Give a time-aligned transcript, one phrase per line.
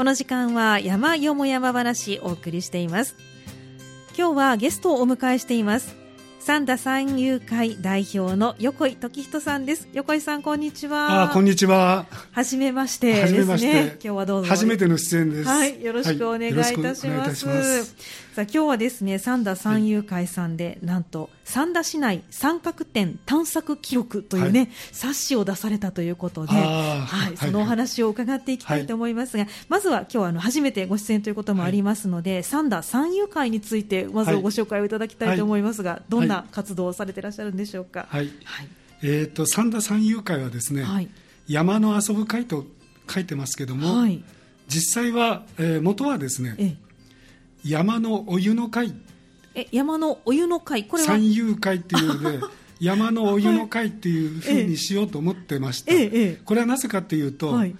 [0.00, 3.16] この時間は山よも山話お送りしています。
[4.16, 5.94] 今日はゲストをお迎えしています。
[6.38, 9.88] 三田三遊会代表の横井時人さんです。
[9.92, 11.24] 横井さんこんにちは。
[11.24, 12.06] あこんにちは。
[12.32, 13.98] はじめましてですね。
[14.02, 14.48] 今日はどうぞ。
[14.48, 15.44] 初めての出演です。
[15.46, 17.06] はいよろしくお願いいたします。
[17.06, 17.92] はい、さ
[18.38, 38.06] あ今日はですね三田三遊会さんで、はい、なんと三田市内三角点探索記録というね、はい、冊子を出されたということで、はい、そのお話を伺っていきたいと思いますが、まずは今日はあの初めてご出演ということもありますので、三田三遊会についてまずご紹介をいただきたいと思いますが、どんな活動をされていらっしゃるんでしょうか？
[38.08, 38.26] はい。
[38.44, 38.68] はい、
[39.02, 41.08] えっ、ー、と三田三遊会はですね、はい、
[41.48, 42.64] 山の遊ぶ会と
[43.12, 44.22] 書いてますけども、はい、
[44.68, 46.76] 実際は、えー、元はですね、え。
[47.64, 48.94] 山のお湯の会。
[49.54, 50.84] え山のお湯の会？
[50.84, 51.08] これは？
[51.08, 52.60] 三遊会っていうので。
[52.80, 57.76] 山のお湯の会っていうふうにしようと思ってました、ええ、これはなぜかというと、はい、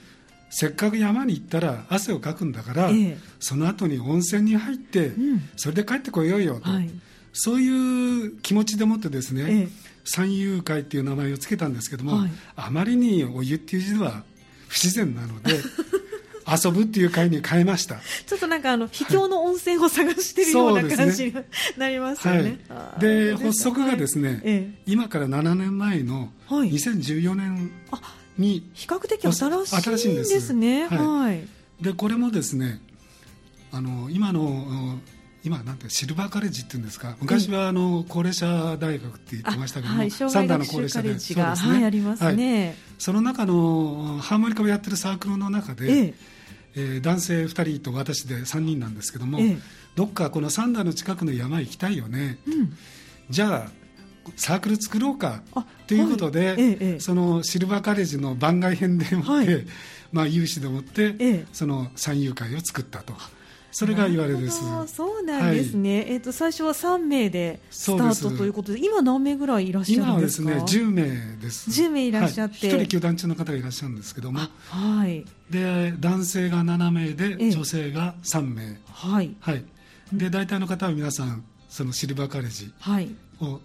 [0.51, 6.91] せっかく山に行ったら汗をかくんだから、え、その後に温泉に入って、うん、それで帰ってこようよと、はい、
[7.33, 9.69] そういう気持ちでもってですね、ええ、
[10.05, 14.25] 三遊会っていう名前を付けたんですけども、はい、あまりにお湯っていう字では
[14.69, 15.55] 不自然なので
[16.51, 17.97] 遊ぶっていう会に変えました。
[18.27, 21.35] ちょっとなんかあの秘境の温泉を探しているような感じに
[21.77, 27.71] なりますよね、はい、で発足がですね、はい、今から7年前の2014年
[28.39, 29.67] に、比較的新
[29.99, 30.53] しいんです。
[30.55, 31.47] ねはい、
[31.83, 32.81] でこれもですね
[33.73, 34.99] あの今の
[35.43, 37.17] 今なんてシルバーカレッジっていうんですか。
[37.21, 41.73] 昔はあの高齢者大学って言ってましたけども、はい、サンダーの高齢者大学が、ね。
[41.73, 46.15] はい、ありますね、はい、その中のハーモニカをやってるサークルの中で、ええ
[46.75, 49.59] えー、男性2人と私で3人なんですけども、ええ、
[49.97, 52.73] どっかこのサンダーの近くの山行きたいよね、うん、
[53.29, 53.81] じゃあ
[54.37, 55.43] サークル作ろうか
[55.87, 56.77] ということで、はい。
[56.81, 59.67] え、そのシルバーカレッジの番外編でもって、
[60.13, 63.15] まあ、有志でもって、その三遊会を作ったと。
[63.73, 70.51] それが言われですそうなんですね、はい、えーと、最初は3名でスタートということで今何名ぐらいいらっしゃるんですか？
[70.51, 71.71] 今はですね10名です。
[71.71, 78.81] 10名いらっしゃって、はい、1人球団中の方がいらっしゃるんですけども、はい、で男性が7名で女性が3名。
[78.93, 79.65] はい、はい、
[80.13, 82.73] で大体の方は皆さんそのシルバーカレッジ
[83.41, 83.61] を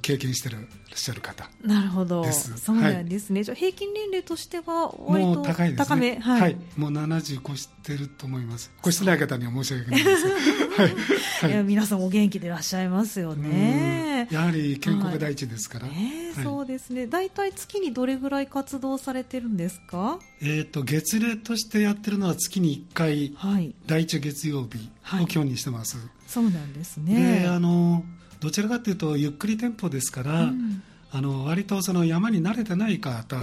[0.00, 0.62] 経験してらっ
[0.94, 2.24] しゃる方なるほど。
[2.32, 8.70] そうなんですね、はい、じゃ平均年齢としては割と高いです、ね、高め、はい、はい、もう70越してると思います。
[8.80, 10.26] 越してない方には申し訳ないです。
[10.74, 10.94] はい、
[11.42, 14.28] はい、いや皆さんお元気でいらっしゃいますよね。
[14.30, 16.42] やはり健康が第一ですから、はい。
[16.42, 17.06] そうですね。
[17.06, 20.18] 大体月にどれぐらい活動されてるんですか？
[20.40, 24.90] えっ、と月例としてやってるのは月に1回、はい、第一月曜日
[25.22, 27.40] を基本にしてます、そうなんですね。
[27.42, 28.04] であの
[28.44, 33.40] どちらかというとゆっくりテンポですから、うん、あの割とその山に慣れてない方、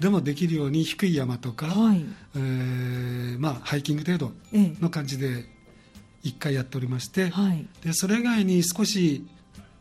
[0.00, 2.02] でもできるように低い山とか、はい、
[2.34, 4.32] えー、まあ、ハイキング程度
[4.80, 5.44] の感じで
[6.24, 9.26] 1回やっておりまして、はい、でそれ以外に少し、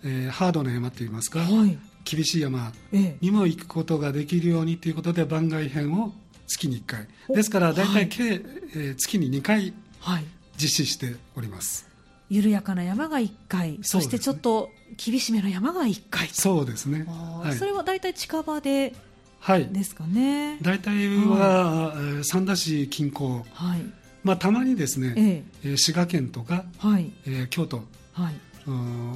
[0.03, 2.73] えー、ハードな山といいますか、はい、厳しい山
[3.21, 6.11] にも行くことができるようにということで番外編を
[6.47, 7.07] 月に1回。
[7.33, 9.73] ですから大体計、はい、えー、月に2回
[10.57, 11.86] 実施しております。
[12.29, 13.79] 緩やかな山が1回。
[13.81, 16.27] そ,、してちょっと厳しめの山が1回。
[16.29, 18.93] そうですね、はい、それは大体近場で
[19.71, 23.81] ですかね、大体は、はい、三田市近郊、はい。
[24.23, 27.13] まあ、たまにですね、ええ、滋賀県とか、はい。
[27.25, 28.35] えー、京都、はい。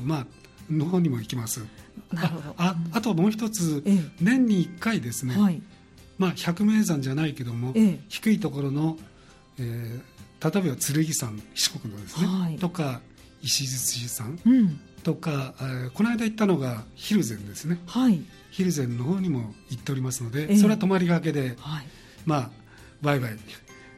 [0.05, 0.25] まあ、
[0.69, 1.65] の方にも行きます。
[2.13, 2.55] なるほど。
[2.57, 5.61] ああともう一つ、ええ、年に1回ですね、はい。
[6.17, 8.97] まあ、百名山じゃないけども、ええ、低いところの、
[9.57, 10.01] えー、
[10.43, 13.01] 例えば剣山四国のですね、はい、とか
[13.43, 21.85] 石鎚山、うん、とか、えー、この間行ったのが蒜山ですね、はい、蒜山の方にも行っておりますので、えー、それは泊まりがけで、はい、
[22.25, 22.49] まあ
[23.01, 23.37] ワイワイ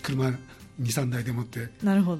[0.02, 0.34] 車
[0.82, 1.70] 23台でもって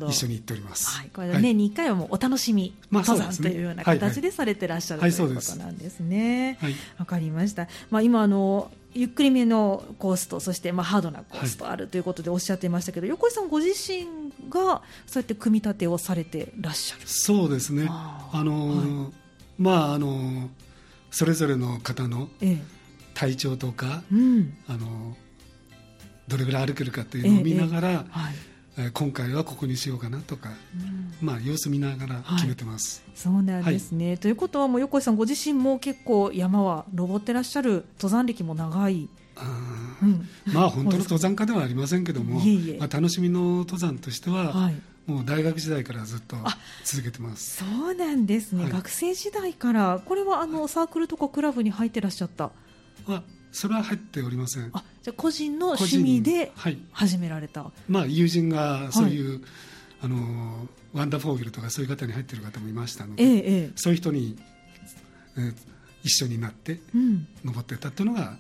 [0.08, 6.60] 一緒に行っております、はい、これ年に1回はもうお楽しみ登山というような形でされてらっしゃる、ということなんですね。
[6.62, 14.06] わ、はい、かりました、まあ、今あのゆっくりめのコースとそしてまあハードなコースとあるということでおっしゃっていましたけど、はい、横井さんご自身
[14.50, 17.02] がそうやって組み立てをされてらっしゃる。
[17.06, 17.88] そうですね。
[17.90, 18.88] あの、はい、
[19.58, 20.50] まああの
[21.12, 22.30] それぞれの方の
[23.14, 25.18] 体調とか、ええうん、あの
[26.28, 27.96] どれぐらい歩けるかというのを見ながら、え。
[27.96, 28.06] はい
[28.94, 30.50] 今回はここにしようかなとか、
[31.22, 39.08] うん、まあ、様子見ながら決めてます、はい、そうなんですね、はい、ということはもう横井さんご自身も結構山は登ってらっしゃる登山歴も長い。
[39.36, 42.40] あ、うん、まあ本当の 登山家ではありませんけども
[42.80, 46.36] まあ、楽しみの登山としては、はい、もう大学時代からずっと
[46.84, 47.58] 続けてます。
[47.58, 52.52] そうなんですね、学生時代からこれはあのサークルとかクラブに入ってらっしゃった？
[53.54, 54.70] それは入っておりません。
[54.74, 56.52] あじゃ個人の趣味で
[56.92, 59.42] 始められた、はい、まあ、友人がそういう、はい、
[60.02, 64.38] あのワンダーフォーゲルとかそういう方に入っている方もいましたので、ええ、そういう人に、
[65.38, 65.56] えー、
[66.04, 66.80] 一緒になって
[67.44, 68.38] 登ってたっていうのが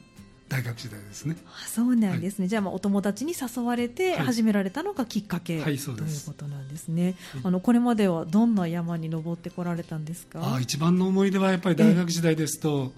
[0.49, 1.35] 大学時代ですね。
[1.47, 2.43] あそうなんですね。
[2.43, 7.15] はい、じゃあまあお友達に誘われて始められたのがきっかけ、はい、ということなんですね。
[7.43, 10.55] あのこれまではどんな山に登ってこられたんですか？
[10.55, 12.93] あ一番の思い出はやっぱり大学時代ですと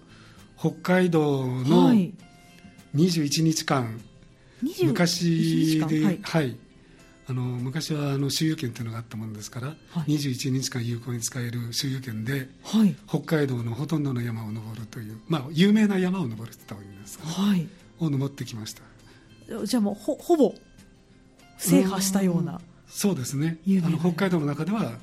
[0.58, 1.94] 北海道の
[2.96, 4.02] 21日間、
[4.84, 6.58] 昔で、はい、
[7.28, 9.76] あの昔はあの周遊券というのがあったものですから、は
[10.08, 17.68] い、21日間有効に使える周遊券で、はい、北海道のほとんどの山を登るという、まあ、有名な山を登るって言った方がいいんですか、はい、
[18.00, 18.82] を登ってきました。
[19.66, 20.56] じゃあもうほほぼ
[21.58, 23.58] 制覇したようなそうですね。
[23.84, 24.94] あの北海道の中では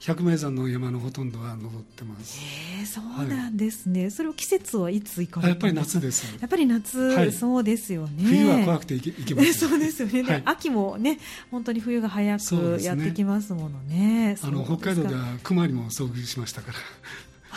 [0.00, 2.38] 百名山の山のほとんどは登ってます。
[2.78, 4.02] えー、そうなんですね。
[4.02, 6.36] はい、それを季節はいつ行かれやっぱり夏です。
[6.40, 8.24] やっぱり夏、はい、そうですよね。
[8.24, 9.54] 冬は怖くて行け行けません。
[9.68, 11.18] そうですよね、はい、秋もね、
[11.50, 14.34] 本当に冬が早くやってきますものね。
[14.34, 16.78] ねあの北海道では熊にも遭遇しましたから。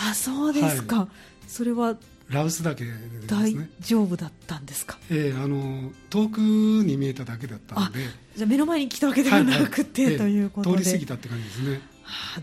[0.09, 1.07] あ、そうですか。
[1.47, 1.97] それは
[2.29, 3.27] ラウス岳ですね。
[3.27, 4.97] 大丈夫だったんですか？
[5.09, 7.99] ええー、あの遠くに見えただけだったので。
[8.37, 11.81] じゃ目の前に来たわけではなくて、はいはい、ということで、通り過ぎたって感じですね。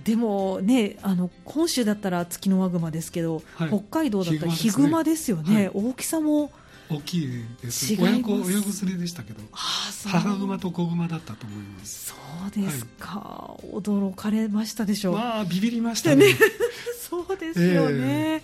[0.04, 6.50] でもねあの本州だったらツキノワグマですけど、はい、北海道だったらヒグマですよね、はい、大きさも
[6.88, 7.94] 大きいです。
[8.00, 12.06] 親子親子連れでしたけど母グマと子グマだったと思います。
[12.06, 12.14] そ
[12.46, 15.14] うですか、はい、驚かれましたでしょう。
[15.14, 16.26] まあビビりましたね。
[17.08, 18.42] そうですよね、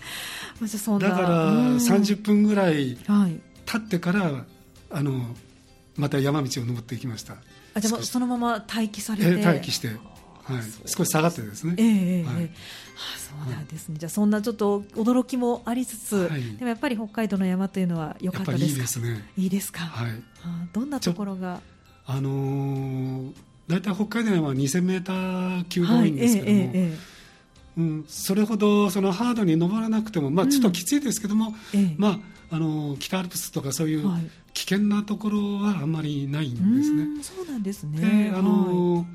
[0.61, 2.97] えー、だから30分ぐらい
[3.65, 4.45] 経ってから、
[4.89, 5.35] あの
[5.97, 7.37] また山道を登っていきました。
[7.73, 9.89] あじゃあそのまま待機されて、えー、待機して
[10.43, 11.75] はい、少し下がってですね。
[11.77, 12.49] えー、はい、あ
[13.17, 13.95] そうなんですね。
[13.97, 18.71] じゃあそんなちょっと驚きもありつつ、はい、でもやっぱり北海道の山というのは良かったですか？
[18.71, 19.29] いいですね。
[19.37, 19.79] いいですか？
[19.81, 20.11] はい。
[20.43, 21.61] あどんなところが？
[22.05, 23.33] あのー、
[23.67, 26.51] 大体北海道の山は2000メーター級が多いんですけども。
[26.51, 26.97] はいえーえー
[27.75, 32.19] うん、それほどそのハードに登らなくても、まあ、ちょっときついですけども、うん、ま
[32.51, 34.07] あ、あの北アルプスとかそういう
[34.53, 37.23] 危険なところはあんまりないんですね。
[37.23, 39.05] そうなんですねであの、はい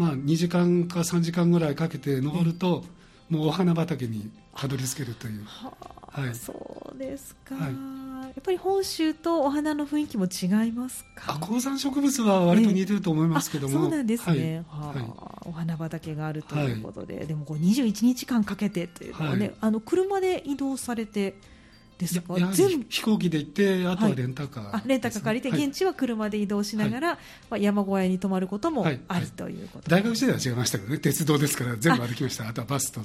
[0.00, 2.84] まあ、2時間か3時間ぐらいかけて登ると、
[3.28, 5.72] もうお花畑にたどり着けるという、は
[6.10, 11.34] はい、そうですか、はい、やっぱり本州とお花の雰囲気も違いますか？
[11.34, 21.34] あ高山植物は割と似てると思いますけども、そうなんですね、はい、はお花畑があるということで、でもこう21日間かけてというのはね、あの車で移動されて
[22.00, 22.34] ですか？
[22.52, 22.86] 全部。
[22.88, 27.18] 飛行機で行ってあとはレンタカー、はい、レンタカー借りて、現地は車で移動しながら、はい、
[27.50, 30.98] まあ、山小屋に泊まることもありということ、大学時代は違いましたけどね。
[30.98, 32.48] 鉄道ですから全部歩きました。
[32.48, 33.00] あとはバスと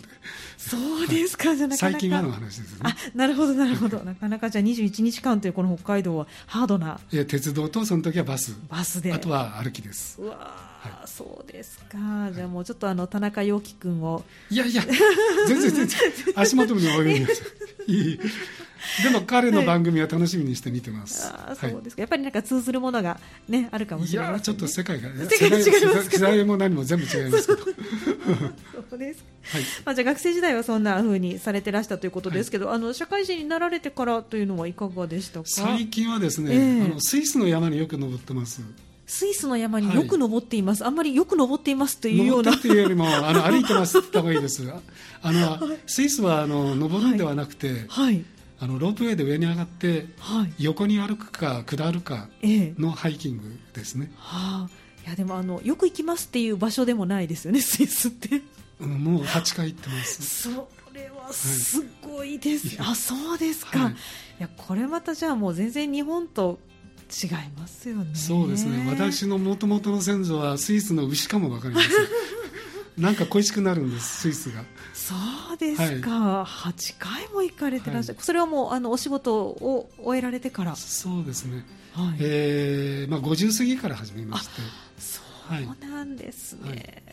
[0.58, 2.00] そうですか、じゃなかなか。
[2.00, 2.80] 最近はの話ですね。
[2.84, 4.00] あなるほどなるほど。
[4.00, 7.00] なかなかじゃあ21日間というこの北海道はハードな。
[7.12, 8.56] いや鉄道とその時はバス。
[8.70, 9.14] バスで。
[9.14, 10.22] あとは歩きです。
[10.22, 12.32] うわ、はい、そうですか。
[12.34, 14.24] じゃあもうちょっとあの田中陽樹君を。
[14.50, 14.82] いやいや
[15.48, 15.98] 全然全然
[16.36, 17.34] 足元に泳いで
[17.88, 18.20] いい。
[19.04, 21.28] でも彼の番組は楽しみにして見てます。
[21.32, 27.66] はい、あそうですか、やっぱりなんか通ずるものがねあるかもしれない、ね、いやちょっと世界が 世界が違います世代も何も全部違いますけど。
[28.90, 29.24] そうです。
[29.44, 29.62] はい。
[29.86, 35.46] まあじゃあ学生時代はそんな風にされてらしたということですけど、はい、あの社会人になられてからというのはいかがでしたか？
[35.48, 38.62] 最近はですね、えー、あのスイスの山によく登ってます。
[39.06, 42.52] スイスの山によく登っています、はい、あんまりよく登っていますというような。
[42.52, 44.64] 登っていうよりも あの歩いてますって言った方がいいです。
[45.22, 48.24] あのスイスはあの登るんではなくて、はい、
[48.60, 53.44] あのロープウェイで上に上がって、はい、横に歩くか下るかのハイキング
[53.74, 54.10] ですね。
[54.12, 54.70] えはあ、
[55.06, 58.42] いやでもあのよく行きますっていう場所でもないですよねスイスって。
[58.80, 60.44] うん、もう8回行ってます。
[60.44, 62.76] それはすごいです。
[62.78, 63.80] はい、あそうですか。
[63.80, 63.96] はい、い
[64.40, 66.60] やこれまたじゃあもう全然日本と
[67.12, 68.16] 違いますよね。
[68.16, 68.86] そうですね。
[68.90, 71.92] 私のもともとの先祖はスイスの牛かもわかりません。
[73.02, 74.64] なんか恋しくなるんですスイスが。
[74.94, 75.14] そ
[75.54, 80.76] うですか、はい、8回も行かれてらっしゃる、はい、それはもうあのお仕事を終えられてから。
[80.76, 84.62] そうですね、はい、えー、まあ、50過ぎから始めまして。
[84.98, 87.04] そうなんですね、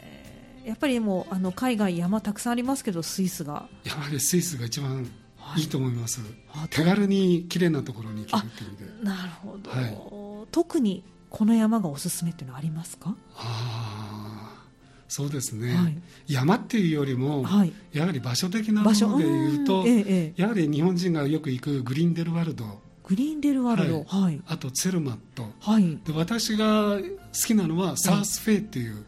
[0.62, 0.68] はい。
[0.68, 3.68] やっぱりもうあの海外山たくさんありますけどスイスが。
[3.84, 5.10] やはりスイスが一番
[5.56, 5.62] い。
[5.62, 9.04] いと思います、はい、手軽に綺麗なところに行けるっていう意味で。
[9.04, 13.14] なるほど、はい、特にこの山がおすすめっていうのはありますか？
[13.36, 14.66] あ
[15.08, 22.80] そうですね、はい、山っていうよりも、はい、やはり場所的なものでいうと、ええ、やはり日本人がよく行くグリーンデルワルド。
[23.04, 27.02] グリーンデルワルド、はい、あとツェルマット、はい、で私が好
[27.46, 29.04] きなのはサースフェイっていう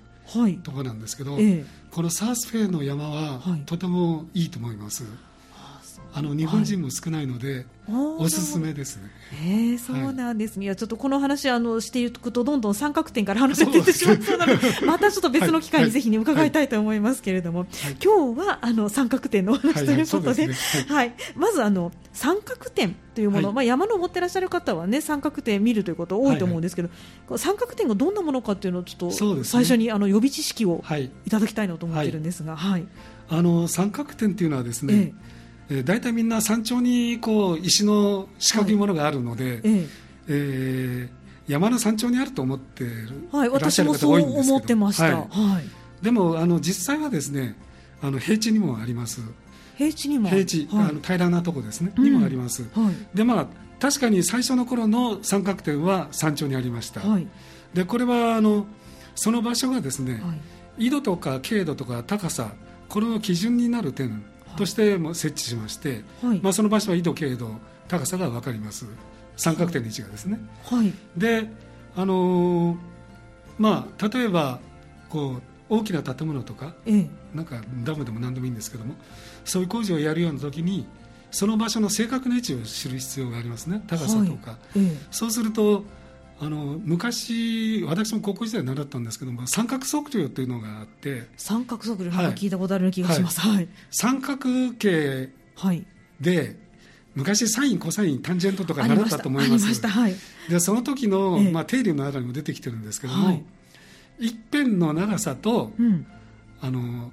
[0.62, 1.38] ところなんですけど、
[1.90, 5.04] このサースフェイの山は、とてもいいと思います。
[6.16, 9.10] あの日本人も少ないので、おすすめですね。
[9.44, 10.64] えそうなんですね。
[10.64, 10.68] い。
[10.68, 17.66] やちょっとこの話あのしていくとどんどん三角点から話していってしまうそうなので、またちょっと別の機会にぜひね伺いたいと思いますけれども、
[18.00, 20.48] 今日はあの三角点のお話ということで、
[20.86, 26.90] はい、まずあの三角点というもの、まあ山登ってらっしゃる方はね三角点見るということ多いと思うんですけど、
[27.36, 31.10] 三角点がどんなものかっていうのをちょっと最初にあの予備知識をい。
[31.28, 32.86] ただきたいなと思ってるんですが、はい。
[33.28, 34.94] あの三角点っていうのはですね。
[34.94, 39.88] えー、大体みんな山頂にこう石の四角いものがあるので、はい、えー、
[40.28, 47.56] えー、山の山頂にあると思ってる、はい、らっしゃる方多いんですけど、はい、でもあの実際はですね
[48.02, 49.20] あの平地にもあります。
[49.76, 50.28] 平地にも。
[50.28, 53.46] 平地、はい、あの平らなとこですね、うん、にもあります、はい、でまあ
[53.80, 57.26] 確かに最初の頃の三角点は山頂にありました、はい、
[57.74, 58.66] でこれはあの
[59.14, 60.20] その場所がですね、
[60.76, 62.52] 緯度とか経度とか高さ
[62.88, 64.24] これの基準になる点
[64.56, 67.50] としても設置しまして、はい、まあ、その場所は緯度経度
[67.88, 68.86] 高さが分かります。
[69.36, 71.48] 三角点の位置がですね、はい、で
[71.96, 72.76] あのー、
[73.58, 74.60] まあ例えば
[75.08, 78.94] こう大きな建物とか、ええ、なんかダムでも何でもいいんですけども
[79.44, 80.86] そういう工事をやるような時に
[81.30, 83.82] その場所の正確な位置を知る必要がありますね。
[83.88, 84.78] 高さとか、はい。
[84.78, 85.84] え、そうすると
[86.40, 95.30] あの昔、私も高校時代習ったんですけども三角測量というのがあって三角測量、なんか聞いたことある気がします、はい、三角形
[96.20, 96.56] で、
[97.14, 99.86] 昔サインコサインタンジェントとか習ったと思います。
[99.86, 100.14] はい、
[100.48, 103.44] でその時の、まあ、定理の中にも出てきてるんですけども、はい、
[104.18, 106.06] 一辺の長さと、うん、
[106.60, 107.12] あの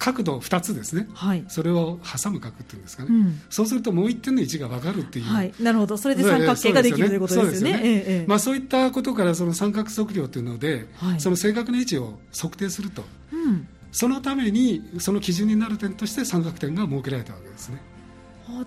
[0.00, 5.98] 角度2つですね、はい、それを挟む角っていうんですかね、うん、そうするともう一点の位置が分かるっていう、はい、なるほど。
[5.98, 17.82] それで三角形ができるということですよね、ええまあ、そういったことからその三角測量というので、はい、その正確な位置を測定すると、うん、そのためにその基準になる点として三角点が設けられたわけですね。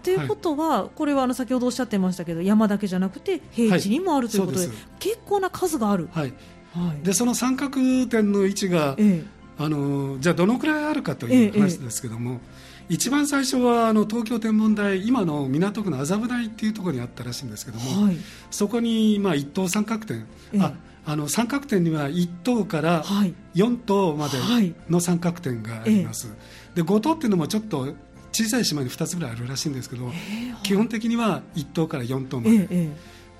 [0.04, 6.34] ということは、はい、これはあの先ほどおっしゃってましたけど山だけじゃなくて平地にもあるということで,、結構な数がある、はい。
[6.74, 12.40] はい、でその三角点の位置が、ええあのじゃあどのくらいあるかという話ですけども、ええ、
[12.96, 18.18] 一番最初はあの東京天文台今の港区の麻布台っていうところにあったらしいんですけども、はい、
[18.50, 20.74] そこにまあ一等三角点、え、あ
[21.06, 23.04] あの三角点には1等から
[23.56, 24.38] 4等まで
[24.90, 26.34] の三角点があります、
[26.76, 27.94] で5等っていうのもちょっと
[28.32, 30.10] 小さい島に2つぐらいあるらしいんですけど、
[30.64, 32.90] 基本的には1等から4等まで、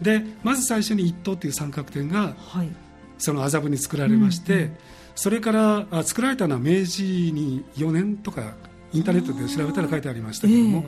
[0.02, 2.70] でまず最初に1等っていう三角点が、はい、
[3.18, 4.78] その麻布に作られまして、うんうん
[5.16, 8.54] それからあ作られたのは明治に4年とか
[8.94, 10.86] インターネットで調べたら書いてありましたけども、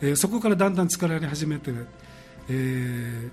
[0.00, 1.72] えー、えー、そこからだんだん作られ始めて、
[2.48, 3.30] えー、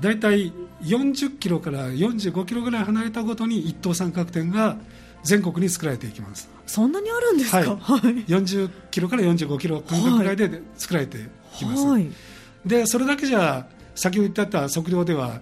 [0.00, 4.76] 大体40キロから45キロぐらい離れたごとに一等三角点が
[5.24, 6.48] 全国に作られていきます。
[6.66, 7.70] そんなにあるんですか、はい、
[8.26, 11.20] 40キロから45キロ間隔ぐらいで作られてい
[11.56, 12.06] きます、はい、
[12.66, 15.40] でそれだけじゃ先ほど言った測量では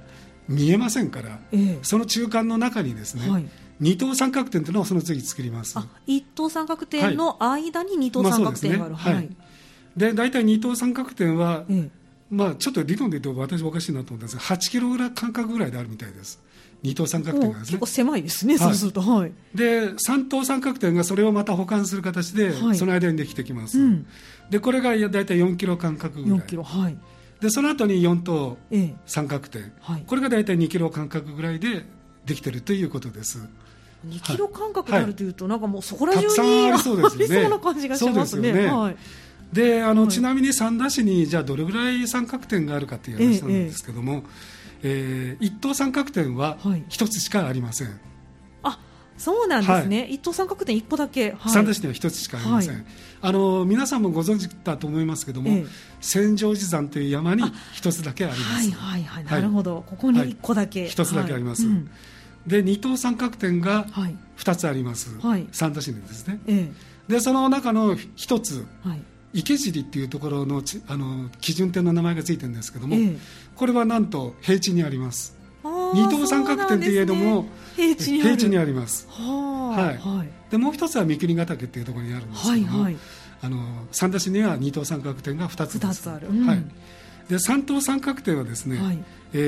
[0.48, 3.48] 見えませんから、えー、その中間の中にですね、はい
[3.80, 5.78] 二等三角点というのをその次作ります。
[6.06, 9.28] 一等三角点の間に二等三角点がある、はい、まあね、
[9.96, 11.90] で大体二等三角点は、ええ、
[12.30, 16.42] まあ、ちょっと理論で言うと私おかしいなと思ったんですが8キロぐらい間隔ぐらいであるみたいです。
[16.82, 17.70] 二等三角点がですね。
[17.72, 24.06] 結構狭いですね、はい、そうすると、はい、で三等三角点がそれをまた保管する形で、はい、その間にできてきます、うん、
[24.50, 26.40] でこれが大体4キロ間隔ぐらい。
[26.40, 26.98] 4キロはい。
[27.40, 28.56] でその後に4等
[29.04, 31.84] 三角点、ええはい、これが大体2キロ間隔ぐらいで
[32.26, 33.38] できているということです。
[34.06, 38.52] 2キロ間隔であるというと、はい、なんかもうそこら中にありそうな感じがしますね。
[38.52, 38.66] ね。
[38.66, 38.96] はい。
[39.52, 44.20] であの、はい、ちなみに三田市にじゃあどれぐらい三角点があるかという話なんですけども、ええ。
[44.82, 47.88] えー、一等三角点は一つしかありません。
[47.88, 47.96] はい、
[48.64, 48.78] あ
[49.16, 52.84] そうなんですね、はい、一等三角点一個だけ、はい、三田市には一つしかありません、はい、
[53.22, 55.66] あの皆さんもご存知だと思いますけども、ええ、
[56.00, 57.42] 千丈寺山という山に
[57.72, 58.70] 一つだけあります。
[58.72, 59.40] はいはいはい。
[59.40, 60.86] なるほど、ここに一個だけ。
[60.86, 61.90] 一、つだけあります、うん
[62.46, 63.86] で二等三角点が
[64.38, 66.72] 2つあります、はい、三田市にですね、え
[67.08, 69.02] え、でその中の1つ、はい、
[69.34, 73.16] 池尻っていうところのあの基準点の名前がついてるんですけども、え、
[73.56, 75.36] これはなんと平地にあります。
[75.94, 79.08] 二等三角点といえども、ね、平地平地にあります。
[79.10, 83.02] はい、はい、でもう一つは三国ヶ岳っていうところにあるんですけども、はいはい、
[83.42, 86.64] あの三田市には二等三角点が2つです ,2 つある、うん、はい
[87.28, 88.98] で三等三角点はですね、はい、
[89.32, 89.38] え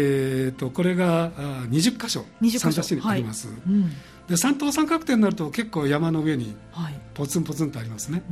[0.48, 1.30] ーと、これが
[1.70, 3.56] 20箇所三田市にあります、はい。
[3.68, 3.90] うん、
[4.28, 6.56] で三等三角点になると結構山の上に
[7.14, 8.22] ポツンポツンとありますね、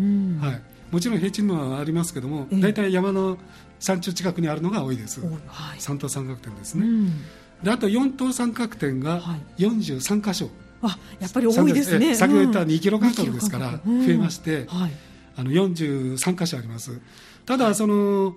[0.41, 3.39] はい、はい、もちろん平地にもありますけども、えー、大体山の
[3.79, 7.11] 山頂近くにあるのが多いです、はい、三等三角点ですね、うん、
[7.63, 9.21] であと四等三角点が
[9.59, 10.51] 43箇所、
[10.83, 12.15] あやっぱり多いですね。
[12.15, 14.93] 先ほど言った2キロ間隔ですから増えまして、はい。
[15.37, 17.01] あの43箇所あります。
[17.45, 18.35] ただその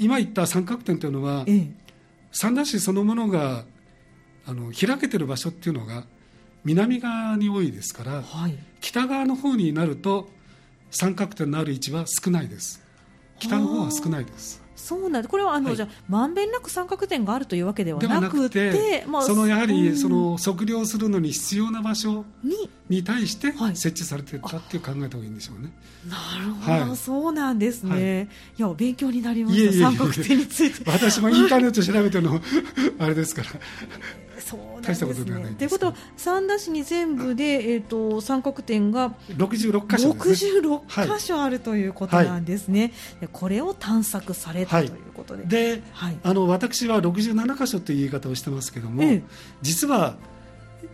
[0.00, 1.70] 今言った三角点というのは、ええ、
[2.32, 3.64] 三田市そのものが
[4.46, 6.04] あの開けてる場所っていうのが
[6.64, 10.28] 南側に多いですから、はい、北側の方になると
[10.90, 12.82] 三角点のある位置は少ないです。
[13.38, 25.72] 北の方は少ないですそうなんこれはあの、はい、じゃまんべんなく三角点があるというわけではなくてまあ、そのやはり、その測量するのに必要な場所にに対して設置されてたっていう考えた方がいいんでしょうね。
[26.08, 28.28] なるほど、はい、そうなんですね。
[28.58, 29.90] い、や勉強になりました。
[29.90, 30.82] 三角点について。
[30.90, 32.40] 私もインターネット調べての
[32.98, 33.48] あれですから。
[34.40, 35.54] そうなんですね。
[35.58, 42.92] ということは三田市に全部で、えーと、三角点が66箇所です、ね、66箇所あるということなんですね。
[43.20, 45.44] はい、これを探索されたということで。
[45.44, 45.82] で、
[46.22, 49.22] あの私は67箇所という言い方をしてますけども、ええ、
[49.62, 50.16] 実は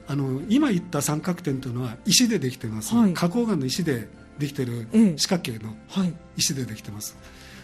[0.08, 2.94] あの今言った三角点というのは石でできています。
[2.94, 5.74] 花崗岩の石でできている四角形の
[6.36, 7.16] 石でできています。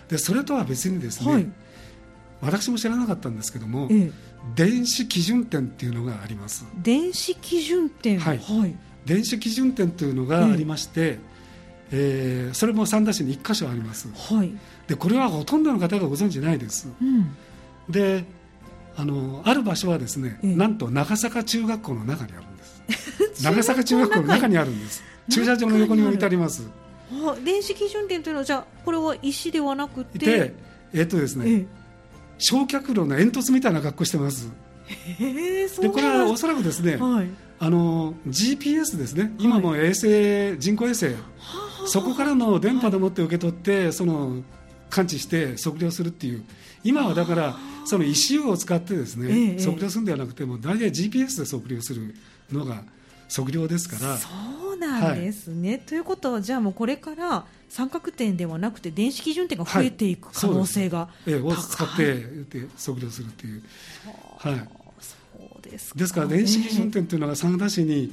[0.09, 1.51] でそれとは別にですね、
[2.43, 4.13] 私も知らなかったんですけども、ええ、
[4.55, 6.67] 電子基準点っていうのがあります。
[6.83, 8.19] 電子基準点。
[8.19, 8.75] はい、はい、
[9.07, 11.19] 電子基準点というのがありまして、え
[11.93, 14.51] えー、それも三田市に1箇所あります、はい、
[14.87, 17.35] でこれはほとんどの方がご存じないです、うん、
[17.89, 18.25] で
[18.97, 22.83] あのある場所はですね、ええ、なんと長坂中学校の中にあるんです。
[23.43, 25.03] 長坂中学校の中にあるんです。
[25.31, 26.69] 駐車場の横に置いてあります。
[27.45, 30.55] 電子基準点というのはじゃあこれは石ではなくて？
[30.93, 31.82] えっとですね、ええ
[32.39, 34.51] 焼却炉の煙突みたいな格好してます。
[35.81, 41.07] でこれはおそらくですね、はい、あの GPS ですね、今も衛星、はい、人工衛星、
[41.87, 44.43] そこからの電波でもって受け取って、はい、その
[44.91, 46.45] 感知して測量するっていう、
[46.85, 52.15] 今はだから、その石を使ってですね、測量するんではなくても、大体 GPS で測量する
[52.51, 52.83] のが
[53.35, 54.19] 測量ですから。
[54.19, 54.29] そ
[54.75, 62.27] うなんですね、ということは、じゃあもうこれから、三角点ではなくて電子基準点が増えていく可能性が高い、はい、を使って
[62.77, 63.63] 測量するっていう。
[64.37, 64.69] はい。
[65.01, 65.17] そ
[65.59, 68.13] うですですから電子基準点というのが三田市に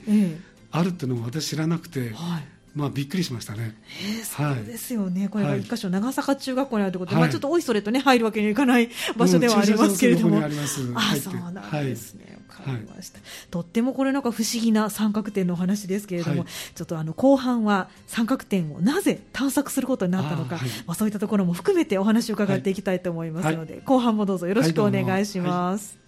[0.71, 2.43] あるっていうのも私知らなくて、はい。
[2.75, 13.19] まあ、びっくりしましたね、えー、そうですよね、はい、これが一箇所、長坂中学校にあるということで、はい、まあ、ちょっとおいそれと、ね、入るわけにはいかない場所ではありますけれども、うん、あそうなんですね、わ、かりました、
[13.51, 25.99] とってもこれ、なんか不思議な三角点のお話ですけれども、ちょっとあの後半は三角点をなぜ探索することになったのか、まあ、そういったところも含めてお話を伺っていきたいと思いますので、後半もどうぞよろしくお願いします。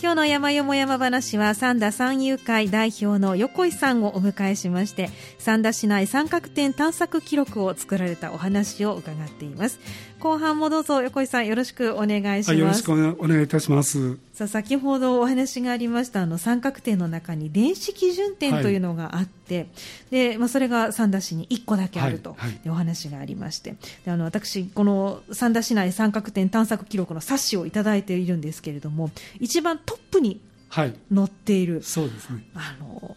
[0.00, 9.80] 今日の山よも山話は三田三遊会代表の横井さんをお迎えしまして三田市内三角点探索記録を作られたお話を伺っています
[10.20, 14.16] 後半もどうぞ横井さんよろしくお願いします、よろしくお願いいたします。
[14.32, 19.68] さあ先ほどお話がありましたあの三角点の中に電子基準点というのがあって、はい、
[20.10, 23.76] でまあ、それが三田市に1個だけあると、はいはい、お話がありまして。
[24.04, 30.92] であの私この三田市内三角点探索記録の冊子をいただいているんですけれども一番トップに載
[31.24, 32.44] っている、そうですね。
[32.54, 33.16] あの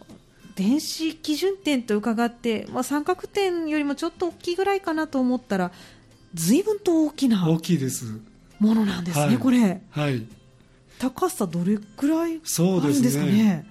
[0.54, 5.72] 電子基準点と伺って、まあ、三角点よりもちょっと大きいぐらいかなと思ったら
[6.34, 8.06] 随分と大きな大きいです。
[8.58, 10.26] ものなんですね、はい、これ、はい、
[10.98, 13.32] 高さどれくらいあるんですかね？
[13.32, 13.66] ね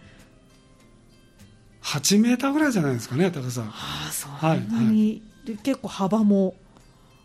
[1.81, 3.63] 8メーターぐらいじゃないですかね高さ。
[3.65, 6.55] ああそんなに、はい、結構幅も。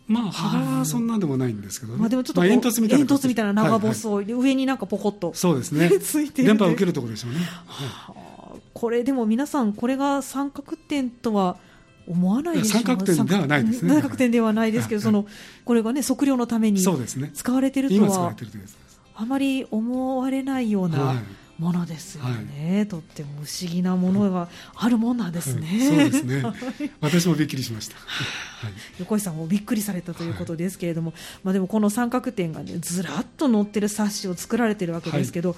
[0.07, 5.35] まあ幅はそんなんでもないんですけど、ね、まあ、でもちょっと、煙突みたいな煙突みたいな長細い、はいはい、上になんかポコッと。
[5.35, 5.90] そうですね。
[5.99, 8.12] ついて電波を受けるところでしょうね、は
[8.57, 11.57] い、これでも皆さんこれが三角点とは
[12.06, 13.94] 思わないでしょ三角点ではないですね。
[13.94, 15.26] 三角点ではないですけど、その
[15.64, 18.34] これがね測量のために使われているとは、
[19.14, 21.22] あまり思われないような。
[21.58, 25.66] ものですよね、はい、とっても不思議なものがあるもんなんですね。
[25.66, 26.42] はい、そうですね。
[27.00, 27.96] 私もびっくりしました。
[27.96, 31.14] はい、横井さんもびっくりされたということですけれども、
[31.44, 35.56] まあでもこの三角点がねずらっと載ってる冊子を作られてるわけですけど、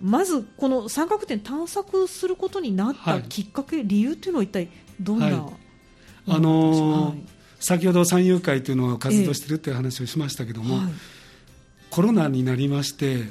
[0.00, 4.68] まずこの三角点探索することになったきっかけ、理由というのは一体
[5.00, 5.48] どんな
[6.26, 7.18] あのー、
[7.58, 10.92] 先ほど山友会というのを活動しているという話をしましたけども、えーはい、
[11.90, 13.24] コロナになりまして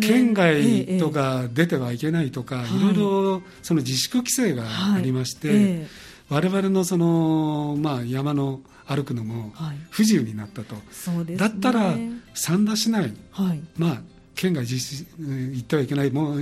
[0.00, 4.64] 県外とか出てはいけないとか、えー、いろいろその自粛規制が
[4.94, 5.60] ありまして、はいえ。
[6.30, 9.52] ー、我々のその、まあ、山の歩くのも
[9.90, 10.80] 不自由になったと、は
[11.22, 11.94] いね、だったら
[12.34, 14.00] 三田市内、はい、まあ
[14.34, 16.40] 県外実施行ってはいけないもう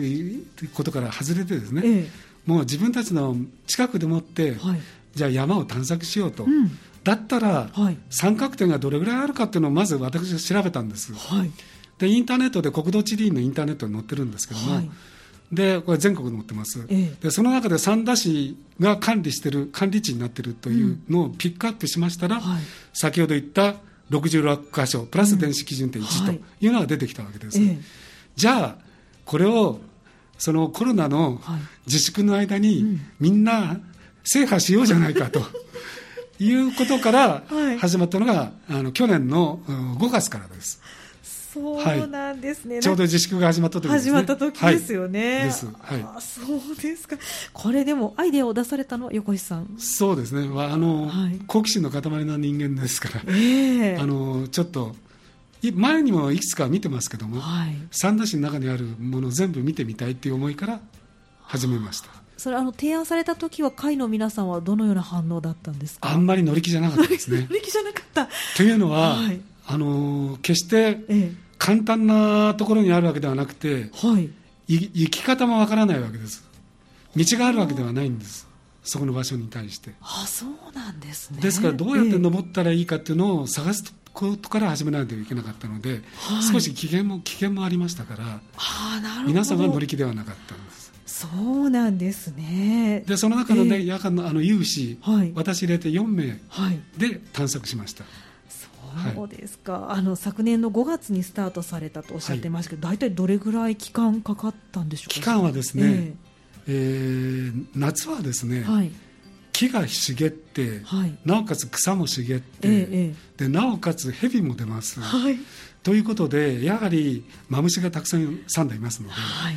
[0.75, 2.09] ことから外れてですね、えー、
[2.45, 3.35] もう自分たちの
[3.67, 4.81] 近くでもって、はい、
[5.17, 6.71] じゃあ山を探索しようと、うん、
[7.03, 11.51] だったら、はい、三角点がどれぐらいあるかっていうのをまず私が調べたんです、はい、
[11.99, 14.91] でインターネットで国土地理院のインターネットに載ってるんですけども、はい、
[15.51, 23.77] でこれ全国で持ってます、ええ、でその中で三田市が管理している管理地になっているというのをピックアップしましたら、うんはい、先ほど言った
[24.11, 26.69] 66箇所プラス電子基準点1とい。
[26.69, 27.59] うのが出てきたわけです、
[28.37, 28.77] じゃあ
[29.25, 29.81] これを
[30.39, 31.41] そのコロナの
[31.87, 33.81] 自粛の間にみんな
[34.27, 35.43] 制覇しようじゃないかと。
[36.39, 37.45] いうことから
[37.79, 40.83] 始まったのが、あの去年の5月からです。
[41.23, 45.51] そうなんですね、はい、ちょうど自粛が始まった時です、ね、始まった時ですよね。
[45.81, 46.03] はい。
[46.03, 47.17] あそうですか。
[47.55, 49.75] これでもアイデアを出されたのは横石さん。
[49.79, 50.43] そうですね。
[50.43, 54.95] あの、はい、好奇心の塊な人間ですから、えー、あのちょっと
[55.63, 60.81] 前にもいくつか見てますけども、はい、三田市の中にあるものを全部見てみたいっていう思いから
[61.41, 62.11] 始めました。
[62.37, 66.11] それあの提案された時は会の皆さんはどのような反応だったんですか？
[66.11, 67.47] あんまり乗り気じゃなかったですね。
[67.51, 68.29] 乗り気じゃなかった。
[68.57, 71.05] というのは、はい、あの決して
[71.59, 74.31] 簡単なところにあるわけではなくて、はい、
[74.69, 76.45] 行き方もわからないわけです。
[77.17, 78.47] 道があるわけではないんです。
[78.85, 79.95] そこの場所に対して。
[80.01, 81.41] あそうなんですね。
[81.41, 88.41] ですからどうやって登ったらいいかっていうのを探すことから始めないといけなかったので、はい、少し危険も危険もありましたから、
[89.27, 90.86] 皆さんは乗り気ではなかったんです。
[91.07, 93.05] そうなんですね。
[93.07, 96.39] でその中のね、えー、夜間のあの有志、はい、私入れて4名
[96.99, 98.05] で探索しました。
[99.15, 105.15] そうですか、はい、あの昨年の5月にスタートされたとおっしゃってましたけど、はい、大体どれぐらい期間かかったんでしょうか？
[105.15, 106.15] 期間はですね、えー、
[106.67, 108.91] えー、夏はですね、はい、
[109.53, 115.39] 木が茂って、はい、なおかつ草も茂って、えー、でなおかつ蛇も出ます、はい、
[115.83, 119.55] ということでやはりマムシがたくさん3台いますので、はい、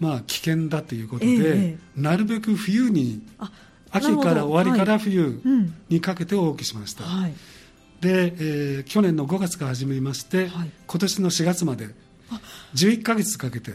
[0.00, 3.22] まあ、危険だということで、えー、なるべく冬に
[3.90, 5.40] 秋から終わりから冬
[5.90, 7.34] にかけて多くしました、はい、
[8.00, 11.88] で、えー、去年の5月から始めまして、はい、今年の4月まで
[12.74, 13.72] 11か月かけて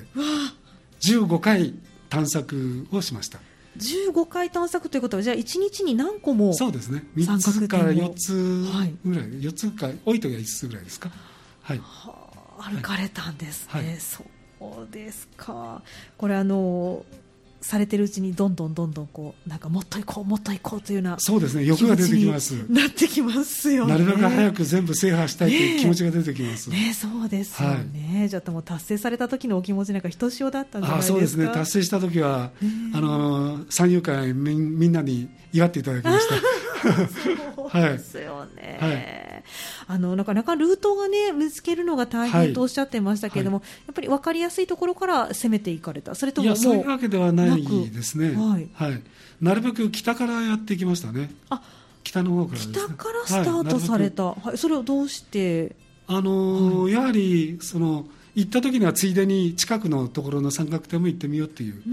[1.07, 1.75] 15回
[2.09, 3.39] 探索をしました。
[3.77, 7.03] 15回探索ということはじゃあ1日に何個もそうですね。
[7.17, 8.65] 3つから4つ
[9.03, 11.11] ぐらい、はい、4つか多い時は5つぐらいですか
[11.61, 11.81] はい
[12.57, 14.25] 歩かれたんですね、はい、そう
[14.91, 15.81] ですか。
[16.17, 17.05] これあの
[17.65, 21.65] されてるうちにどんどんどんどんこうなんかもっと行こうもっと行こうというようなそうですね。
[21.65, 22.53] 欲が出てきます。
[22.69, 26.69] なってきますよ、ね、なるべく早く全部制覇したいという気持ちが出てきます。
[26.69, 32.51] ね、ね、そうですよね、はい、じゃあもう達成された時のお気持ちなんかひとしおだったんじゃないですかそうですね達成した時は、
[32.93, 36.35] あの三遊会みみんなに祝っていただきました
[36.85, 39.43] そうですよね、はい、
[39.87, 46.15] あのなかなかルートがね見つけるのが大変とおっしゃってましたけれども、はい、やっぱり分かりやすいところから攻めていかれた。
[46.15, 49.01] それとももそういうわけではないですね、はい、はい、
[49.41, 51.31] なるべく北からやっていきましたね。
[51.49, 51.61] あ
[52.03, 55.75] 北の方から、ね、北からスタートされた、はい、それをどうして？
[56.07, 61.89] あのー、やはりその行った時にはついでに近くのところの三角点も行ってみようっていう、う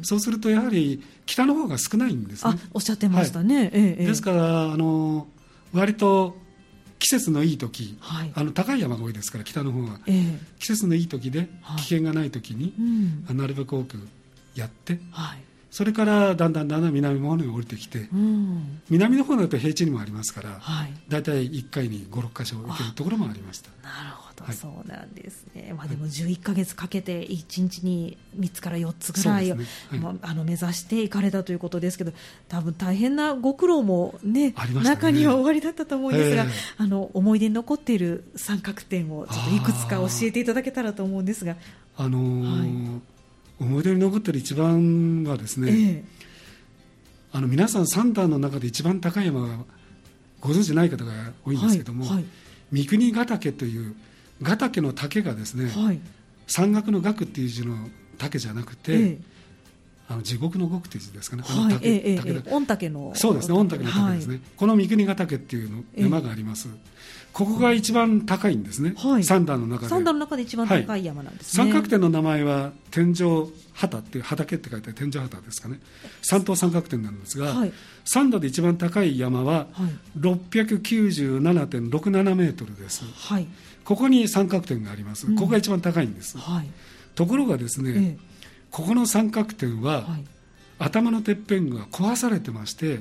[0.00, 2.54] ん、そうするとやはり北の方が少ないんですね。
[2.72, 3.56] おっしゃってましたね。
[3.56, 5.28] はい、ええ、ですからあの
[5.72, 6.36] 割と
[6.98, 12.74] 季節のいい時、はい、あの高い山が多いですから北の方が、ええ、季節のいい時で危険がない時に、
[13.26, 13.96] はい、なるべく多く
[14.54, 15.38] やって、はい、
[15.72, 23.70] それからだんだんだんだん南の方に降りてきて、うん、南の方だと平地にもありますから、はい、大体1回に56箇所行けるところもありました。
[23.82, 24.44] なるほど。
[24.44, 29.64] はい、そうなんですね、まあ、でも11か月かけて1日に3つから4つぐらいを、ね。
[29.88, 32.12] はい、まあ、あの目指していかれたということですけど
[32.48, 34.54] 多分大変なご苦労もね、ね、
[34.84, 41.56] 中には終わりだったと思うんですが、えー、あの思い出に残っている三角点をちょっといくつか教えていただけたらと思うんですが。
[41.96, 43.11] あのーはい、
[43.62, 46.04] 思い出に残っている一番はですね、えー、
[47.32, 49.58] あの皆さん三段の中で一番高い山が
[50.40, 51.12] ご存じない方が
[51.46, 53.94] 多いんですけども、三国ヶ岳という
[54.42, 56.00] ヶ岳の竹がですね、はい、
[56.48, 57.76] 山岳の岳っていう字の
[58.18, 59.18] 竹じゃなくて、ええ、
[60.08, 66.68] あの地獄の獄っていう字ですかね、この竹、ええ竹御嶽のそうですね、御嶽の竹ですね、はい、この三国ヶ岳っていうの山があります。
[67.32, 69.88] ここが一番高いんですね、はい、三段の中で。
[69.88, 71.64] 三段の中で一番高い山なんですね。
[71.64, 75.80] 三角点の名前は天井畑っていう畑って書いて天井畑ですかね。
[76.20, 77.72] 三等三角点なんですが、はい、
[78.04, 79.66] 三段で一番高い山は
[80.18, 83.04] 697.67メートルです。
[83.04, 83.46] はい。
[83.84, 86.68] ここに三角点があります、うん、ここが一番高いんです、はい、
[87.14, 88.18] ところがですね、ええ、
[88.70, 90.24] ここの三角点は、はい、
[90.78, 93.00] 頭のてっぺんが壊されてまして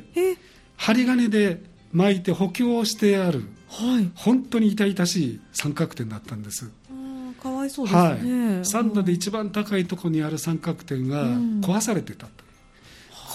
[0.78, 6.70] 針金で巻いて補強してある、はい、本当に痛々しい三角点だったんです。
[7.42, 12.32] かわいそうですね、はい、三度で一番高いところにある三角点が壊されてたと、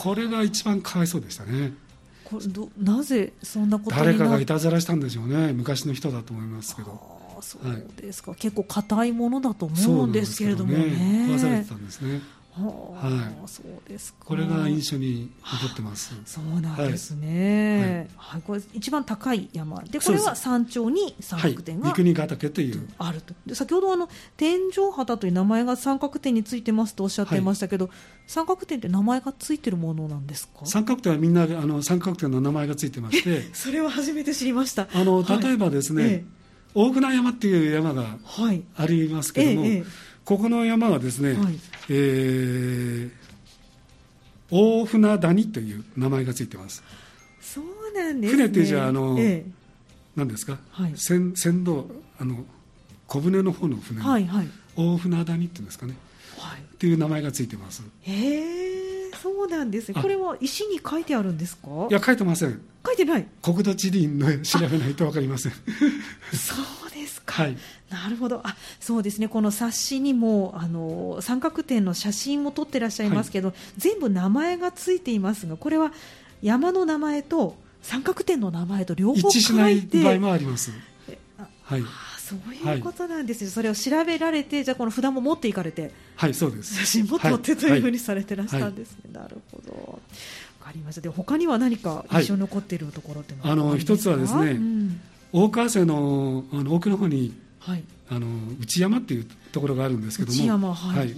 [0.07, 1.72] うん、これが一番かわいそうでしたね。
[2.22, 5.53] これどなぜそんなこと誰かがいたずらしたんでしょうね。
[5.53, 7.16] 昔の人だと思いますけど。
[7.40, 12.22] そうですか、はい、結構硬いものだと思うんですけどもね、ね、壊されてたんですね
[12.64, 16.14] はい、そうですこれが印象に残ってます。
[16.24, 18.08] そうなんですね。
[18.16, 23.34] はい、はい、これ一番高い山で、これは山頂に三角点が、はい、三国ヶ岳というあると。
[23.44, 27.94] で先ほどあの天井旗という名前が三角点についてますとおっしゃっていましたけど、はい、
[28.26, 30.64] 三角点って名前がついてるものなんですか？
[30.64, 34.88] 三角点はみんなあの三角点の名前がついてまして、それは初めて知りました。
[34.94, 36.24] あの例えばですね、はい、
[36.74, 38.16] 大船山っていう山が
[38.76, 39.66] ありますけども。
[39.66, 41.58] えええここの山はですね、はい、
[41.88, 43.10] えー、
[44.50, 46.82] 大船谷という名前がついてます。
[47.40, 47.64] そう
[47.96, 49.46] なんです、ね、船ってじゃあの、ええ、
[50.16, 51.86] 何ですか、はい、船船頭
[52.18, 52.44] あの
[53.06, 55.94] 小舟の方の船、はいはい、大船谷っていうんですかね、
[56.38, 57.84] はい、っていう名前がついてます。
[58.02, 60.02] へえ、そうなんですね。
[60.02, 61.86] これは石に書いてあるんですか？
[61.88, 62.60] いや書いてません。
[62.84, 63.26] 書いてない。
[63.42, 65.52] 国土地理の調べないとわかりません。
[65.52, 65.58] そ
[66.84, 66.86] う
[67.26, 67.42] か。
[67.42, 67.56] はい。
[67.90, 68.40] なるほど。
[68.44, 69.28] あそうですね。
[69.28, 75.92] この冊子にもあの三角点の写真も撮ってらっしゃいますけど、はい、全部名前がついていますがこれは
[76.40, 80.72] 山の名前と三角点の名前と両方一致しない場合もあります。
[81.62, 81.82] はい。
[82.26, 86.74] そういうことなんですよ、はい、それを調べられて、じゃあ、この札も持っていかれて、はい、そうです。
[86.74, 89.72] 写真も撮ってというふうにされてらしたんですね、はい、なるほど、
[90.58, 95.00] わかりました、で他には何か印象に残っているところってあの一つはですね、うん、
[95.32, 97.34] 大川瀬のあの奥の方に
[97.66, 98.28] はい、あの
[98.60, 101.14] 内山っていうところがあるんですけども、はい、はい、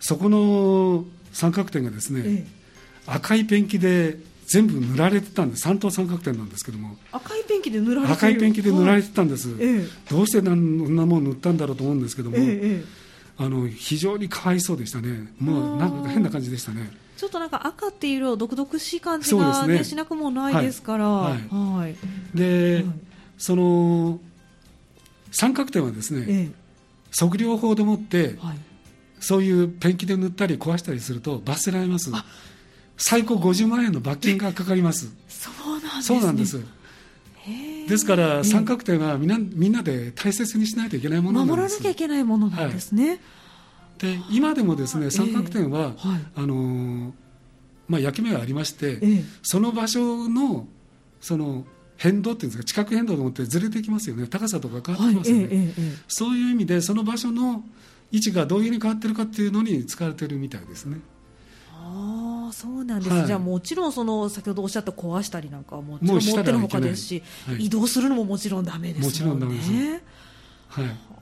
[0.00, 2.46] そこの三角点がですね、ええ、
[3.06, 5.62] 赤いペンキで全部塗られてたんです。
[5.62, 6.96] 三等三角点なんですけども。
[7.12, 9.58] 赤いペンキで塗られて赤いペンキで塗られてたんです、はい、
[10.10, 12.82] どうしてそんなもん塗ったんだろうと思うんですけども、え、
[13.38, 15.32] あの非常にかわいそうでしたね。
[15.38, 16.90] もうなんか変な感じでしたね。
[17.16, 21.94] ちょっとなんか赤っていう色独々しい感じが、ね、ね、しなくもないですから、はい、はい、
[22.36, 22.84] で、
[23.42, 24.20] その
[25.32, 26.50] 三角点はですね、ええ、
[27.10, 28.56] 測量法でもって、はい、
[29.18, 32.12] そういうペンキで塗ったり壊したりすると罰せられます。
[32.96, 35.12] 最高50万円の罰金がかかります。
[35.28, 36.64] そうなんです、ね、そうなんです。
[37.88, 41.56] ですから三角点はみんなみんなで大切にしないといけないものなんです。
[41.56, 43.18] 守らなきゃいけないものなんですね、はい、
[43.98, 45.94] で今でもですね三角点は、はい、
[46.36, 47.12] あの
[47.88, 49.00] まあ、焼き目がありまして、
[49.42, 50.68] その場所の
[51.20, 51.66] その
[52.02, 54.26] 変動っていうんですか地殻変動と思ってずれてきますよね。
[54.26, 57.64] 高さとか変わってきますよね、はいええそういう意味でその場所の
[58.10, 60.98] 位置がどういうふうに変わってるかっていうのに使われてるみたいですね。
[61.70, 69.46] ああそうなんです、はい、じゃあもちろんその先ほどおっしゃった壊したりなんかはもちろん持ってるほかですし、はい、移動するのももちろんだめですもんね。
[69.46, 70.02] もちろんダメです。
[70.68, 71.12] はい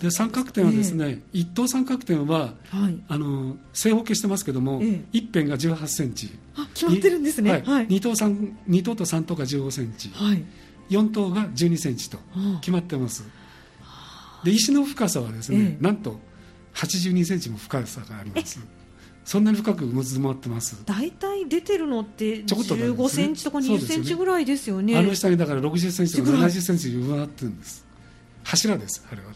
[0.00, 6.30] で三角点はですね、えー、一等三角点は、はい、あの正方形してますけども、えー、一辺が18センチ。
[6.56, 7.62] あ決まってるんですね、はい。
[7.62, 10.44] はい、2, 等3 2等と3等が15センチ、はい、
[10.90, 12.18] 4等が12センチと
[12.60, 13.24] 決まってます、
[14.44, 16.18] で石の深さはですね、えー、なんと
[16.74, 18.60] 82センチも深さがあります。
[19.24, 20.82] そんなに深くうずまってます。
[20.86, 27.84] 大体出てるのって15センチとか20センチぐらいですよね、ね、あの下にだから60センチとか70センチ上がってるんです。
[28.42, 29.28] 柱ですあれは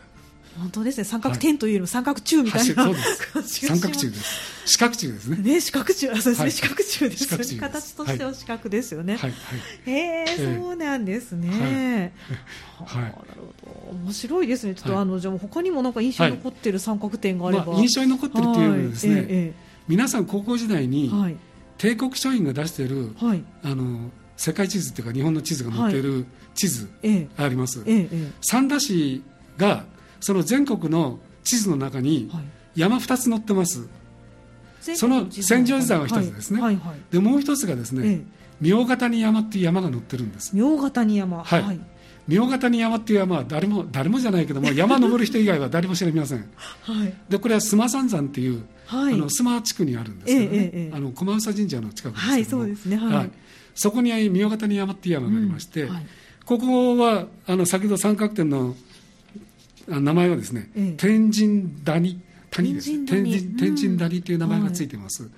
[0.58, 1.04] 本当ですね。
[1.04, 3.00] 三角点というよりも三角柱みたいな、そうで
[3.48, 3.66] す。
[3.66, 4.52] 三角柱です。
[4.66, 5.36] 四角柱ですね。
[5.36, 6.16] ね四角柱。
[6.20, 9.32] そうですね、四角柱です形としては四角ですよね、はい。
[9.86, 12.12] へえそうなんですね、
[12.78, 13.24] はい、なるほ
[13.90, 13.90] ど。
[14.04, 14.74] 面白いですね。
[14.74, 19.54] ちょっと、あのじゃあ他にもなんか印象に残ってる三角点があれば、印象に残ってるっていうのはですね、
[19.88, 21.10] 皆さん高校時代に、
[21.78, 22.88] 帝国書院が出してい。
[22.88, 23.14] る、
[23.62, 26.02] あの世界地図っていうか日本の地図が載ってい。
[26.02, 26.88] る地図
[27.36, 27.82] があります、
[28.40, 29.22] 三田市
[29.56, 29.84] が
[30.22, 32.30] その全国の地図の中に
[32.74, 33.86] 山2つ載ってます、は
[34.92, 38.24] い、その千畳山は1つですね、はいはいはい、でもう1つがですね、ええ、
[38.60, 40.56] 明ヶ谷山っていう山が載ってるんです。
[40.56, 41.42] 明ヶ谷山。
[41.42, 41.80] はい、はい。
[42.28, 46.48] 明ヶ谷山っていう山は誰も誰もじゃないけども 山登る人以外は誰も知りません、
[46.82, 53.30] はい、でこれは須磨三山っていう、はい、あの須磨地区にあるんですけどね、えええ、あの駒房神社の近くですけども、はい、そうですね、はい。
[53.74, 56.06] そこに明ヶ谷山っていう山がありまして、うんはい、
[56.44, 58.76] ここはあの先ほど三角点の
[59.88, 65.32] 名前はですね、ええ、天神谷谷です天神天神谷という名前がついています、はい、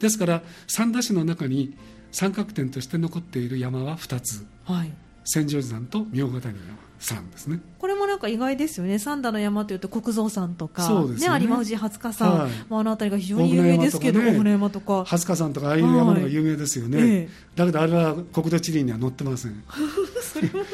[0.00, 1.76] ですから三田市の中に
[2.10, 4.92] 三角点として残っている山は2つ、はい、
[5.24, 6.78] 千畳山と明ヶ谷山
[7.30, 7.60] ですね。
[7.78, 8.98] これもなんか意外ですよね。
[8.98, 15.04] 三田の山というと国蔵山とかね、ね有馬富士廿日山、はい、あの辺りが非常に有名ですけど大船山とか。
[15.06, 19.62] 廿日山とかああいう山が有名ですよね、はい、だけどあれは国土地理には載ってません。
[20.22, 20.70] それもなんか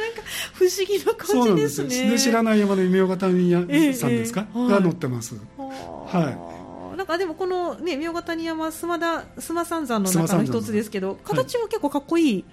[0.55, 2.11] 不思議な感じですね。
[2.11, 3.51] で知らない山の明ヶ谷
[3.95, 5.35] さんですか、えー、が載ってます。
[5.59, 6.57] は
[6.97, 6.97] い。
[6.97, 12.45] なんかでもこのね明ヶ谷山須磨田須磨三山の中の一つですけど、はい、形は結構かっこいい。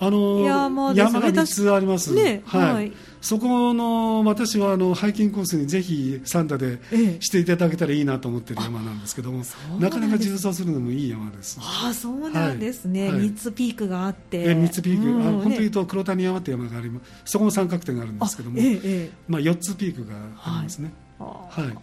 [0.00, 6.78] あの山山が3つあります、ねはい、はい、そこの私はあのハイキングコースにぜひサンダで
[7.20, 9.44] していただけたらいいなと思っている山なんですけども、
[9.78, 11.58] なかなか縦走するのもいい山です。
[11.60, 14.40] ああそうなんですね、はい、3つピークがあって。
[14.40, 17.22] え3つピーク、うん、あ本当に言うと黒谷山って山があります。
[17.24, 20.94] そこも三角点があるんですけども、ええまあ、4つピークがありますね、はい、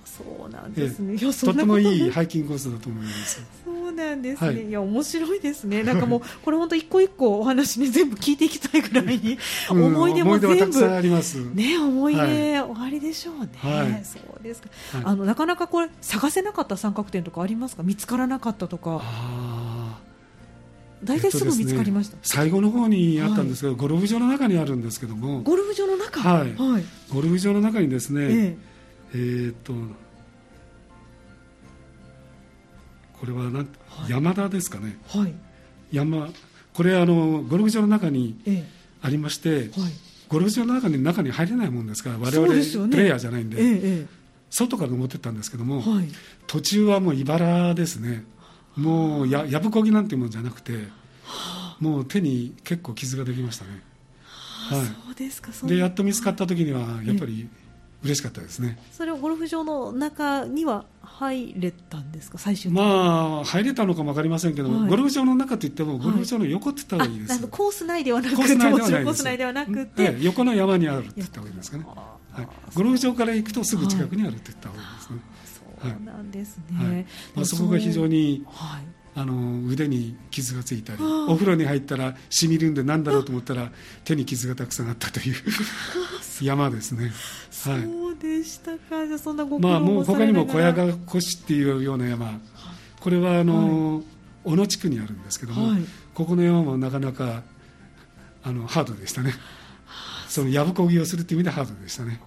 [0.05, 3.41] そうなんですね、えとてもいいハイキングコースだと思います。
[3.63, 5.83] そうなんですね、はい、いや面白いですね。
[5.83, 9.37] なんかもうこれ本当一個一個お話ね全部聞いていきたいぐらいに
[9.69, 11.37] 思い出も全部、あります。
[11.53, 14.69] ね思い出、終わりでしょうね、はい、そうですか、
[15.03, 17.83] あのなかなかこれ探せなかった三角点とかありますか？
[17.83, 19.01] 見つからなかったとか。
[21.03, 25.41] 大体すぐ見つかりました、ね、最後の方にあったんですけど、ゴルフ場の中にあるんですけども。
[25.41, 26.19] ゴルフ場の中？
[26.19, 26.53] はい、
[27.11, 28.70] ゴルフ場の中にですね、ええ
[29.13, 29.73] えー、っと
[33.19, 33.63] これはなん、は
[34.07, 35.33] い、山田ですかね、はい、
[35.91, 36.29] 山
[36.73, 38.39] これあのゴルフ場の中に
[39.01, 39.91] ありまして、ええはい、
[40.29, 44.07] ゴルフ場の中に中に入れないもんですから我々、ね、プレイヤーじゃないんで、え、
[44.49, 46.07] 外から登ってったんですけども、はい、
[46.47, 48.23] 途中はもう茨ですね。
[48.75, 50.79] もうややぶこぎなんていうもんじゃなくて、は
[51.25, 53.81] あ、もう手に結構傷ができましたね、
[54.69, 57.49] はあ、そうですかでやっと見つかった時にはやっぱり、
[58.03, 58.79] 嬉しかったですね。
[58.91, 62.37] それはゴルフ場の中には入れたんですか？
[62.39, 75.19] 最終まあ入れたのかも分かりませんけど、はい、ゴルフ場の中といってもゴルフ場の横って言った方がいいです、はい、コース内ではなくてコース内ではなくて、横の山にあるって言った方がいいですかね、はい、ゴルフ場から行くとすぐ近くにあるって言った方がいいですね、
[75.83, 78.81] そうなんですね、まあ、そこが非常に、はい。
[79.13, 83.69] あの腕に傷がついたりお風呂に入ったらしみるんで何だろうと思ったら
[84.05, 85.35] 手に傷がたくさんあったという
[86.41, 87.11] 山ですね、はい、
[87.51, 89.05] そうでしたか。
[89.07, 92.39] じゃそんなごまあもう他にも小屋が越っていうような山。
[92.99, 94.03] これはあの、はい、
[94.43, 95.81] 小野地区にあるんですけども、はい、
[96.13, 97.43] ここの山もなかなか
[98.43, 99.33] あのハードでしたね。
[100.27, 102.21] そのやぶこぎをするっていう意味でハードでしたね。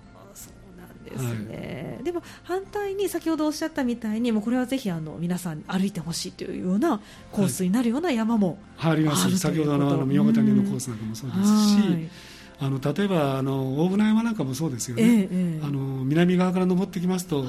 [1.05, 7.01] ですね、はい、でも反対に先ほどおっしゃったみたいにもうこれはぜひあの皆さん歩いてほしいというような
[7.31, 11.41] コースになるような山もあります、はい、先ほどのあの宮本谷のコースなんかもそうです
[11.77, 12.09] し、
[12.61, 17.45] あの例えばあの大船山なんかもそうですよね、ええ、あの南側から登ってきますと、は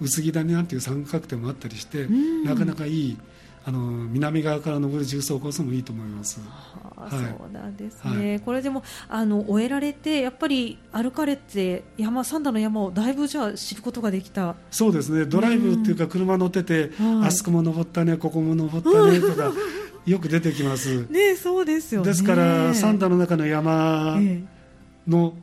[0.00, 2.06] い、薄木谷なんていう三角点もあったりして、
[2.44, 3.18] なかなかいい
[3.66, 6.38] あの南側から登る重走コースもいいと思います。
[6.38, 14.54] はあ、そうなんですね、はい、これでもあの終えられてやっぱり歩かれて山三田の山をだいぶじゃあ知ることができた。
[14.70, 15.24] そうですね。
[15.24, 19.52] ドライブっていうか車乗ってて、うん、あそこも登ったねここも登ったねとか
[20.06, 21.06] よく出てきます。
[21.10, 24.18] ねそうですよ、ね、ですから三田の中の山
[25.06, 25.34] の、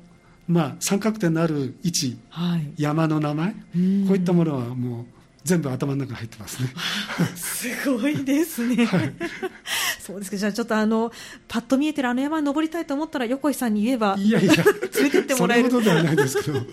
[0.47, 3.79] まあ、三角点のある位置、はい、山の名前こう
[4.15, 5.05] いったものはもう
[5.43, 6.69] 全部頭の中に入ってますね。
[7.35, 9.13] すごいですね、はい、
[9.99, 10.37] そうですか。
[10.37, 11.11] じゃあちょっとあの
[11.49, 14.53] パッと見えてるあの山に登りたいと思ったら横井さんに言えばいやいや
[14.95, 15.69] 連れてってもらえる。
[15.69, 16.65] そんなことではないですけど、はい、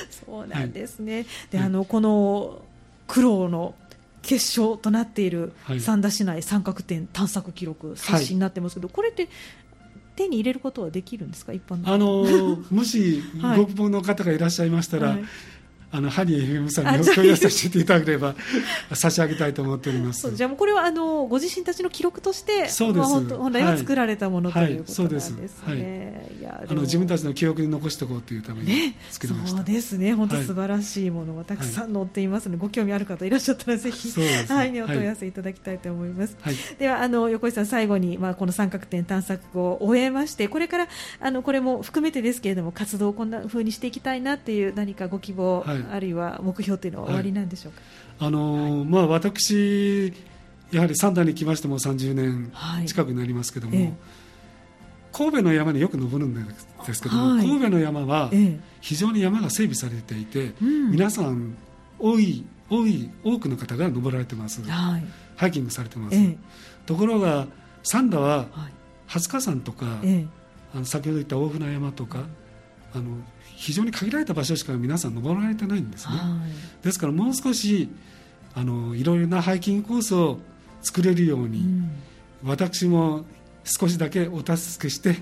[0.26, 2.62] そうなんですね、はい、であのこの
[3.06, 3.74] 苦労の
[4.26, 9.28] 決勝となっている三田市内三角点探索記録冊子になってますけど、これって
[10.16, 11.52] 手に入れることはできるんですか？
[11.52, 13.22] 一般のあのもし
[13.56, 15.24] ご希望の方がいらっしゃいましたら、はい
[15.92, 18.34] あのハニー FM さんにお問い合わせしていただければ
[18.92, 20.34] 差し上げたいと思っております。
[20.34, 30.14] じゃあこれはあのご自身たちの記録としてそうです、まあ、本来は作られたもの、はい、ということなんですね、はいいやあの自分たちの記憶に残しておこうというために作りました、ね、そうですね。
[30.14, 34.10] 本当素晴らしいものがたくさん載っていますので、ご興味ある方いらっしゃったらぜひ、
[34.50, 36.36] はい、お問い合わせいただきたいと思います、
[36.78, 40.88] ではあの横井さん最後に、まあ、この三角点探索を終えましてこれから
[41.20, 47.80] あのこれも含めてですけれども活動をこんなふうにしていきたいなっていう何かご希望、あるいは目標というのは終わりなんでしょうか、
[48.18, 50.12] はい、あのまあ、私、
[50.70, 52.52] やはり三段に来ましても30年
[52.86, 53.96] 近くになりますけども、
[55.12, 58.30] 神戸の山によく登るんですけども、はい、神戸の山は
[58.80, 61.56] 非常に山が整備されていて、皆さん
[61.98, 66.16] 多い多い多くの方が登られてます、はい、ハイキングされてます、
[66.84, 67.46] ところが
[67.82, 68.46] 三田は
[69.06, 69.86] 廿日山とか、
[70.74, 72.24] あの先ほど言った大船山とか、
[72.94, 73.04] あの
[73.56, 76.36] 非常に限られた場所しか皆さん登られてないんですね、は
[76.82, 77.88] い、ですからもう少し
[78.54, 80.38] あのいろいろなハイキングコースを
[80.82, 81.90] 作れるように、うん、
[82.44, 83.24] 私も
[83.64, 85.18] 少しだけお助けして、はい、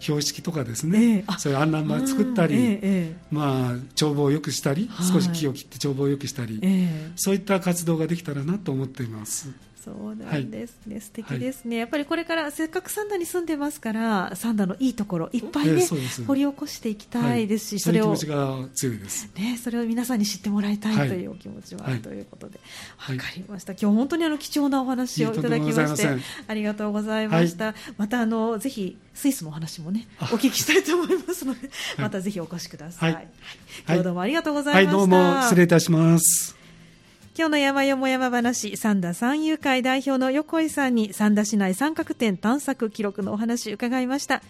[0.00, 9.48] 標識とかですね、えー、そういう案内板作ったり、えー、まあ、帳簿を良くしたり、はい、少し木を切って帳簿を良くしたり、えー、そういった活動ができたらなと思っています。
[9.84, 19.28] そうなんですね、はい、素敵ですね、やっぱりこれからせっかく三田に住んでますから三田のいいところいっぱいね、えー、掘り起こしていきたいですし、それをそが強いです。
[19.36, 22.58] ねそれを皆さんに知ってもらいたいというお気持ちはあるということで。
[22.96, 23.72] わ、かりました。
[23.72, 26.08] 今日本当にあの貴重なお話をいただきまして
[26.48, 33.28] ありがとうございました、またあのぜひスイスのお話もねお聞きしたいと思いますので、またぜひお越しください、はい、
[33.86, 36.53] 今日どうもありがとうございました、どうも失礼いたします
[37.36, 44.40] 今日の山よも山話、三田三遊会代表の横井さんに三田市内三角点探索記録のお話伺いました。